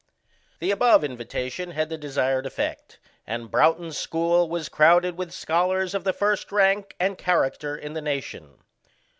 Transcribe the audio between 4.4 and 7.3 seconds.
was crowded with scholars of the first rank and